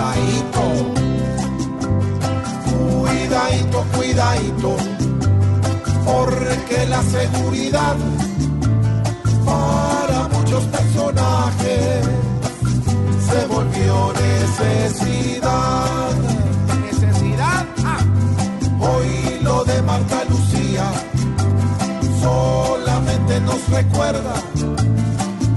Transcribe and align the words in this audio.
Cuidadito, 0.00 0.64
cuidadito, 3.04 3.84
cuidadito, 3.94 4.76
porque 6.06 6.86
la 6.88 7.02
seguridad 7.02 7.96
para 9.44 10.28
muchos 10.28 10.64
personajes 10.64 12.06
se 13.28 13.46
volvió 13.46 14.12
necesidad. 14.14 16.12
Necesidad. 16.80 17.66
Ah, 17.84 17.98
Hoy 18.80 19.38
lo 19.42 19.64
de 19.64 19.82
Marta 19.82 20.24
Lucía 20.30 20.90
solamente 22.22 23.38
nos 23.42 23.68
recuerda 23.68 24.34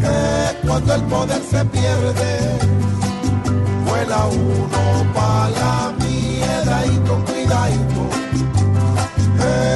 que 0.00 0.66
cuando 0.66 0.94
el 0.94 1.02
poder 1.02 1.42
se 1.48 1.64
pierde, 1.66 2.58
uno 4.26 5.12
para 5.14 5.48
la 5.50 5.94
mierda 5.98 6.86
y 6.86 6.96
con 7.08 7.22
cuidadito. 7.22 8.02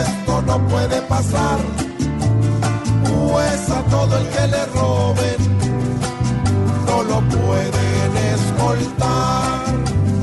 Esto 0.02 0.42
no 0.42 0.68
puede 0.68 1.02
pasar, 1.02 1.58
pues 3.04 3.70
a 3.70 3.82
todo 3.90 4.18
el 4.18 4.28
que 4.28 4.46
le 4.48 4.66
roben 4.66 5.56
no 6.86 7.02
lo 7.02 7.20
pueden 7.28 8.16
escoltar. 8.34 9.64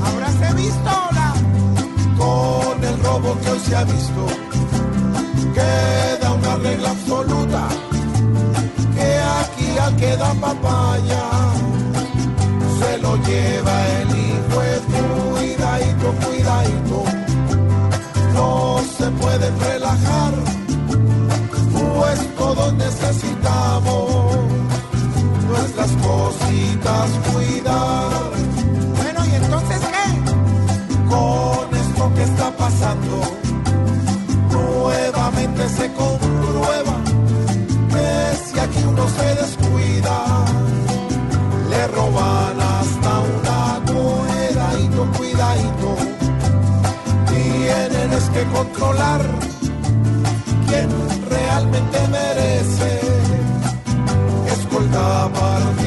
habráse 0.06 0.54
visto 0.54 0.92
la. 1.16 1.34
con 2.18 2.84
el 2.84 3.02
robo 3.02 3.38
que 3.40 3.50
hoy 3.50 3.60
se 3.60 3.76
ha 3.76 3.84
visto. 3.84 4.26
Queda 5.54 6.32
una 6.32 6.56
regla 6.56 6.90
absoluta, 6.90 7.68
que 8.96 9.08
aquí 9.40 9.78
al 9.78 9.96
que 9.96 10.16
da 10.16 10.34
papaya, 10.34 11.13
No 18.34 18.80
se 18.98 19.10
pueden 19.10 19.60
relajar, 19.60 20.32
pues 21.72 22.36
todos 22.36 22.72
necesitamos 22.74 24.36
nuestras 25.48 25.90
cositas 25.92 27.10
cuidar. 27.32 28.30
Bueno, 28.96 29.26
¿y 29.26 29.34
entonces 29.34 29.80
qué? 29.80 30.06
Con 31.08 31.76
esto 31.76 32.14
que 32.14 32.22
está 32.22 32.50
pasando, 32.56 33.20
nuevamente 34.50 35.68
se 35.68 35.92
comprueba 35.92 36.96
que 37.90 38.36
si 38.44 38.58
aquí 38.58 38.82
uno 38.88 39.08
se 39.08 39.34
descuida, 39.34 39.63
Controlar 48.52 49.20
quién 50.66 50.88
realmente 51.28 51.98
merece. 52.08 53.00
Escolta 54.46 55.28
particular, 55.32 55.83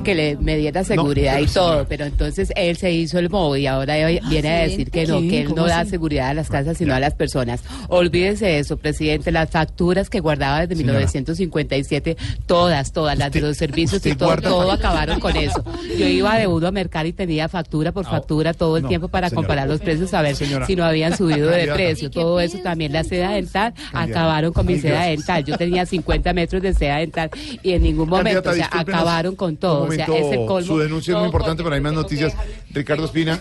que 0.00 0.14
le 0.14 0.36
me 0.36 0.56
diera 0.56 0.84
seguridad 0.84 1.38
y 1.38 1.46
todo, 1.46 1.86
pero 1.88 2.04
entonces 2.04 2.52
él 2.56 2.76
se 2.76 2.92
hizo 2.92 3.18
el 3.18 3.28
bobo 3.28 3.56
y 3.56 3.66
ahora 3.66 3.94
viene 4.28 4.48
a 4.48 4.62
decir 4.62 4.90
que 4.90 5.06
no, 5.06 5.20
que 5.20 5.42
él 5.42 5.54
no 5.54 5.66
da 5.66 5.84
seguridad 5.84 6.28
a 6.28 6.34
las 6.34 6.48
casas 6.48 6.78
sino 6.78 6.94
a 6.94 7.00
las 7.00 7.14
personas. 7.14 7.62
Olvídese 7.88 8.46
de 8.46 8.58
eso, 8.58 8.76
presidente, 8.76 9.32
las 9.32 9.50
facturas 9.50 10.10
que 10.10 10.20
guardaba 10.20 10.66
desde 10.66 10.82
1957, 10.82 12.16
todas, 12.46 12.92
todas, 12.92 13.18
las 13.18 13.32
de 13.32 13.40
los 13.40 13.56
servicios 13.56 14.04
y 14.06 14.14
todo, 14.14 14.36
todo 14.36 14.72
acabaron 14.72 15.20
con 15.20 15.36
eso. 15.36 15.64
Yo 15.98 16.06
iba 16.06 16.38
de 16.38 16.46
uno 16.46 16.68
a 16.68 16.70
mercar 16.70 17.06
y 17.06 17.12
tenía 17.12 17.48
factura 17.48 17.92
por 17.92 18.04
factura 18.04 18.54
todo 18.54 18.76
el 18.76 18.86
tiempo 18.86 19.08
para 19.08 19.30
comparar 19.30 19.68
los 19.68 19.80
precios, 19.80 20.14
a 20.14 20.22
ver 20.22 20.36
si 20.36 20.76
no 20.76 20.84
habían 20.84 21.16
subido 21.16 21.48
de 21.50 21.66
precio. 21.72 22.10
Todo 22.10 22.40
eso 22.40 22.58
también, 22.58 22.92
la 22.92 23.04
seda 23.04 23.30
dental, 23.30 23.74
acabaron 23.92 24.52
con 24.52 24.66
mi 24.66 24.78
seda 24.78 25.04
dental. 25.04 25.44
Yo 25.44 25.56
tenía 25.56 25.86
50 25.86 26.32
metros 26.32 26.62
de 26.62 26.74
seda 26.74 26.98
dental 26.98 27.30
y 27.62 27.72
en 27.72 27.82
ningún 27.82 28.08
momento, 28.08 28.50
o 28.50 28.52
sea, 28.52 28.68
acabaron 28.72 29.36
con 29.36 29.56
todo. 29.56 29.87
Un 29.88 29.94
O 29.94 29.96
sea, 29.96 30.06
momento, 30.06 30.28
es 30.32 30.38
el 30.40 30.46
colmo. 30.46 30.66
su 30.66 30.78
denuncia 30.78 31.12
es 31.12 31.18
muy 31.18 31.26
importante, 31.26 31.62
pero 31.62 31.74
hay 31.74 31.80
más 31.80 31.92
noticias. 31.92 32.34
Ricardo 32.70 33.04
Espina, 33.06 33.40